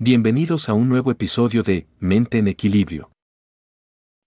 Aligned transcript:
Bienvenidos 0.00 0.68
a 0.68 0.74
un 0.74 0.88
nuevo 0.88 1.12
episodio 1.12 1.62
de 1.62 1.86
Mente 2.00 2.38
en 2.38 2.48
Equilibrio. 2.48 3.12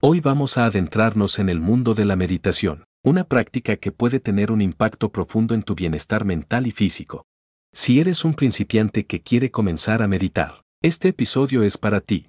Hoy 0.00 0.20
vamos 0.20 0.58
a 0.58 0.66
adentrarnos 0.66 1.40
en 1.40 1.48
el 1.48 1.58
mundo 1.58 1.92
de 1.92 2.04
la 2.04 2.14
meditación, 2.14 2.84
una 3.02 3.24
práctica 3.24 3.76
que 3.76 3.90
puede 3.90 4.20
tener 4.20 4.52
un 4.52 4.62
impacto 4.62 5.10
profundo 5.10 5.54
en 5.54 5.64
tu 5.64 5.74
bienestar 5.74 6.24
mental 6.24 6.68
y 6.68 6.70
físico. 6.70 7.26
Si 7.72 7.98
eres 7.98 8.24
un 8.24 8.34
principiante 8.34 9.06
que 9.06 9.22
quiere 9.22 9.50
comenzar 9.50 10.02
a 10.02 10.06
meditar, 10.06 10.62
este 10.82 11.08
episodio 11.08 11.64
es 11.64 11.76
para 11.76 12.00
ti. 12.00 12.28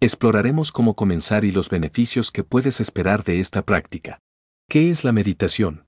Exploraremos 0.00 0.72
cómo 0.72 0.96
comenzar 0.96 1.44
y 1.44 1.52
los 1.52 1.70
beneficios 1.70 2.32
que 2.32 2.42
puedes 2.42 2.80
esperar 2.80 3.22
de 3.22 3.38
esta 3.38 3.62
práctica. 3.62 4.18
¿Qué 4.68 4.90
es 4.90 5.04
la 5.04 5.12
meditación? 5.12 5.86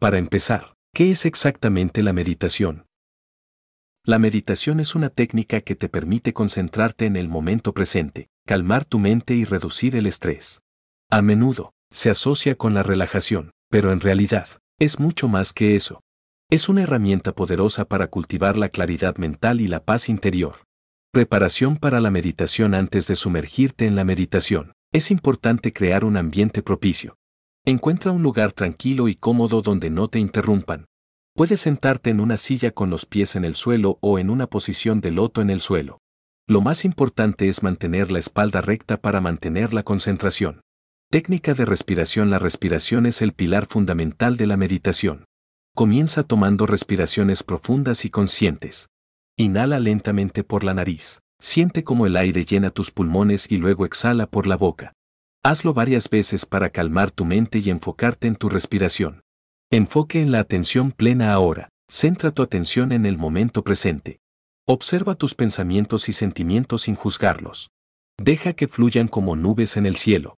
Para 0.00 0.18
empezar, 0.18 0.74
¿qué 0.92 1.12
es 1.12 1.24
exactamente 1.24 2.02
la 2.02 2.12
meditación? 2.12 2.86
La 4.06 4.18
meditación 4.18 4.80
es 4.80 4.94
una 4.94 5.08
técnica 5.08 5.62
que 5.62 5.76
te 5.76 5.88
permite 5.88 6.34
concentrarte 6.34 7.06
en 7.06 7.16
el 7.16 7.30
momento 7.30 7.72
presente, 7.72 8.28
calmar 8.44 8.84
tu 8.84 8.98
mente 8.98 9.34
y 9.34 9.46
reducir 9.46 9.96
el 9.96 10.04
estrés. 10.04 10.62
A 11.10 11.22
menudo, 11.22 11.72
se 11.90 12.10
asocia 12.10 12.54
con 12.54 12.74
la 12.74 12.82
relajación, 12.82 13.52
pero 13.70 13.92
en 13.92 14.00
realidad, 14.00 14.46
es 14.78 15.00
mucho 15.00 15.26
más 15.26 15.54
que 15.54 15.74
eso. 15.74 16.02
Es 16.50 16.68
una 16.68 16.82
herramienta 16.82 17.34
poderosa 17.34 17.86
para 17.86 18.08
cultivar 18.08 18.58
la 18.58 18.68
claridad 18.68 19.16
mental 19.16 19.62
y 19.62 19.68
la 19.68 19.82
paz 19.82 20.10
interior. 20.10 20.56
Preparación 21.10 21.78
para 21.78 21.98
la 22.00 22.10
meditación 22.10 22.74
antes 22.74 23.06
de 23.06 23.16
sumergirte 23.16 23.86
en 23.86 23.96
la 23.96 24.04
meditación. 24.04 24.74
Es 24.92 25.10
importante 25.10 25.72
crear 25.72 26.04
un 26.04 26.18
ambiente 26.18 26.62
propicio. 26.62 27.16
Encuentra 27.64 28.12
un 28.12 28.22
lugar 28.22 28.52
tranquilo 28.52 29.08
y 29.08 29.14
cómodo 29.14 29.62
donde 29.62 29.88
no 29.88 30.08
te 30.08 30.18
interrumpan, 30.18 30.84
Puedes 31.36 31.62
sentarte 31.62 32.10
en 32.10 32.20
una 32.20 32.36
silla 32.36 32.70
con 32.70 32.90
los 32.90 33.06
pies 33.06 33.34
en 33.34 33.44
el 33.44 33.56
suelo 33.56 33.98
o 34.00 34.20
en 34.20 34.30
una 34.30 34.46
posición 34.46 35.00
de 35.00 35.10
loto 35.10 35.42
en 35.42 35.50
el 35.50 35.58
suelo. 35.58 35.98
Lo 36.46 36.60
más 36.60 36.84
importante 36.84 37.48
es 37.48 37.64
mantener 37.64 38.12
la 38.12 38.20
espalda 38.20 38.60
recta 38.60 38.98
para 38.98 39.20
mantener 39.20 39.74
la 39.74 39.82
concentración. 39.82 40.60
Técnica 41.10 41.52
de 41.54 41.64
respiración 41.64 42.30
La 42.30 42.38
respiración 42.38 43.04
es 43.04 43.20
el 43.20 43.32
pilar 43.32 43.66
fundamental 43.66 44.36
de 44.36 44.46
la 44.46 44.56
meditación. 44.56 45.24
Comienza 45.74 46.22
tomando 46.22 46.66
respiraciones 46.66 47.42
profundas 47.42 48.04
y 48.04 48.10
conscientes. 48.10 48.90
Inhala 49.36 49.80
lentamente 49.80 50.44
por 50.44 50.62
la 50.62 50.72
nariz. 50.72 51.18
Siente 51.40 51.82
cómo 51.82 52.06
el 52.06 52.16
aire 52.16 52.44
llena 52.44 52.70
tus 52.70 52.92
pulmones 52.92 53.50
y 53.50 53.56
luego 53.56 53.86
exhala 53.86 54.28
por 54.28 54.46
la 54.46 54.56
boca. 54.56 54.92
Hazlo 55.42 55.74
varias 55.74 56.08
veces 56.08 56.46
para 56.46 56.70
calmar 56.70 57.10
tu 57.10 57.24
mente 57.24 57.58
y 57.58 57.70
enfocarte 57.70 58.28
en 58.28 58.36
tu 58.36 58.48
respiración. 58.48 59.23
Enfoque 59.70 60.20
en 60.20 60.30
la 60.30 60.40
atención 60.40 60.92
plena 60.92 61.32
ahora. 61.32 61.68
Centra 61.88 62.30
tu 62.30 62.42
atención 62.42 62.92
en 62.92 63.06
el 63.06 63.18
momento 63.18 63.62
presente. 63.62 64.20
Observa 64.66 65.14
tus 65.14 65.34
pensamientos 65.34 66.08
y 66.08 66.12
sentimientos 66.12 66.82
sin 66.82 66.94
juzgarlos. 66.94 67.70
Deja 68.18 68.52
que 68.52 68.68
fluyan 68.68 69.08
como 69.08 69.36
nubes 69.36 69.76
en 69.76 69.86
el 69.86 69.96
cielo. 69.96 70.36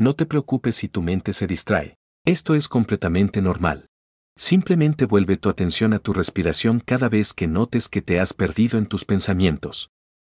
No 0.00 0.14
te 0.14 0.26
preocupes 0.26 0.76
si 0.76 0.88
tu 0.88 1.02
mente 1.02 1.32
se 1.32 1.46
distrae. 1.46 1.96
Esto 2.24 2.54
es 2.54 2.68
completamente 2.68 3.42
normal. 3.42 3.86
Simplemente 4.36 5.04
vuelve 5.04 5.36
tu 5.36 5.48
atención 5.48 5.92
a 5.92 5.98
tu 5.98 6.12
respiración 6.12 6.80
cada 6.80 7.08
vez 7.08 7.32
que 7.32 7.46
notes 7.46 7.88
que 7.88 8.02
te 8.02 8.20
has 8.20 8.32
perdido 8.32 8.78
en 8.78 8.86
tus 8.86 9.04
pensamientos. 9.04 9.90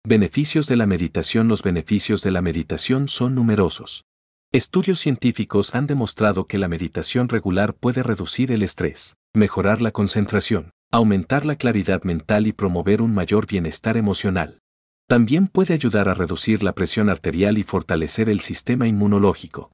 Beneficios 0.07 0.67
de 0.67 0.75
la 0.75 0.85
meditación 0.85 1.47
Los 1.47 1.63
beneficios 1.63 2.21
de 2.21 2.31
la 2.31 2.41
meditación 2.41 3.07
son 3.07 3.33
numerosos. 3.33 4.05
Estudios 4.55 4.99
científicos 4.99 5.75
han 5.75 5.85
demostrado 5.85 6.47
que 6.47 6.57
la 6.57 6.69
meditación 6.69 7.27
regular 7.27 7.73
puede 7.75 8.03
reducir 8.03 8.53
el 8.53 8.63
estrés, 8.63 9.17
mejorar 9.33 9.81
la 9.81 9.91
concentración, 9.91 10.71
aumentar 10.91 11.45
la 11.45 11.57
claridad 11.57 12.03
mental 12.03 12.47
y 12.47 12.53
promover 12.53 13.01
un 13.01 13.13
mayor 13.13 13.47
bienestar 13.47 13.97
emocional. 13.97 14.59
También 15.09 15.49
puede 15.49 15.73
ayudar 15.73 16.07
a 16.07 16.13
reducir 16.13 16.63
la 16.63 16.71
presión 16.71 17.09
arterial 17.09 17.57
y 17.57 17.63
fortalecer 17.63 18.29
el 18.29 18.39
sistema 18.39 18.87
inmunológico. 18.87 19.73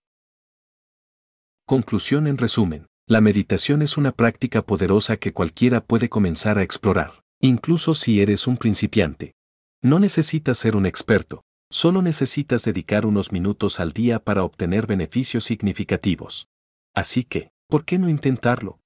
Conclusión 1.67 2.25
en 2.25 2.39
resumen, 2.39 2.87
la 3.07 3.21
meditación 3.21 3.83
es 3.83 3.97
una 3.97 4.13
práctica 4.13 4.63
poderosa 4.63 5.17
que 5.17 5.31
cualquiera 5.31 5.81
puede 5.81 6.09
comenzar 6.09 6.57
a 6.57 6.63
explorar, 6.63 7.21
incluso 7.39 7.93
si 7.93 8.19
eres 8.19 8.47
un 8.47 8.57
principiante. 8.57 9.35
No 9.83 9.99
necesitas 9.99 10.57
ser 10.57 10.75
un 10.75 10.87
experto, 10.87 11.43
Solo 11.73 12.01
necesitas 12.01 12.65
dedicar 12.65 13.05
unos 13.05 13.31
minutos 13.31 13.79
al 13.79 13.93
día 13.93 14.19
para 14.19 14.43
obtener 14.43 14.87
beneficios 14.87 15.45
significativos. 15.45 16.49
Así 16.93 17.23
que, 17.23 17.53
¿por 17.69 17.85
qué 17.85 17.97
no 17.97 18.09
intentarlo? 18.09 18.81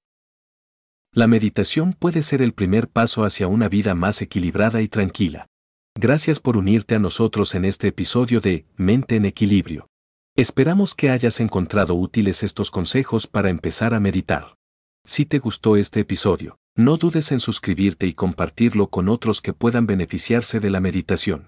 La 1.11 1.25
meditación 1.25 1.93
puede 1.93 2.21
ser 2.21 2.43
el 2.43 2.53
primer 2.53 2.87
paso 2.87 3.25
hacia 3.25 3.47
una 3.47 3.69
vida 3.69 3.95
más 3.95 4.21
equilibrada 4.21 4.83
y 4.83 4.87
tranquila. 4.87 5.47
Gracias 5.99 6.39
por 6.39 6.57
unirte 6.57 6.93
a 6.93 6.99
nosotros 6.99 7.55
en 7.55 7.65
este 7.65 7.87
episodio 7.87 8.39
de 8.39 8.67
Mente 8.75 9.15
en 9.15 9.25
Equilibrio. 9.25 9.87
Esperamos 10.35 10.93
que 10.93 11.09
hayas 11.09 11.39
encontrado 11.39 11.95
útiles 11.95 12.43
estos 12.43 12.69
consejos 12.69 13.25
para 13.25 13.49
empezar 13.49 13.95
a 13.95 13.99
meditar. 13.99 14.57
Si 15.03 15.25
te 15.25 15.39
gustó 15.39 15.75
este 15.75 16.01
episodio, 16.01 16.59
no 16.75 16.97
dudes 16.97 17.31
en 17.31 17.39
suscribirte 17.39 18.05
y 18.05 18.13
compartirlo 18.13 18.91
con 18.91 19.09
otros 19.09 19.41
que 19.41 19.53
puedan 19.53 19.87
beneficiarse 19.87 20.59
de 20.59 20.69
la 20.69 20.81
meditación. 20.81 21.47